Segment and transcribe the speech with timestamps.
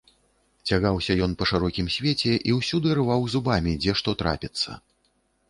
[0.69, 4.71] Цягаўся ён па шырокім свеце і ўсюды рваў зубамі, дзе што трапіцца.